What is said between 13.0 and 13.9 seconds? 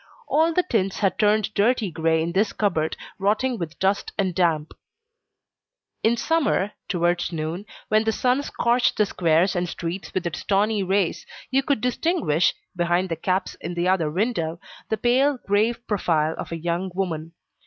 the caps in the